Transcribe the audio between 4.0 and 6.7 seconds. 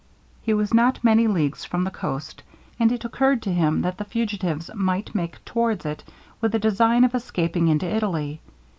fugitives might make towards it with a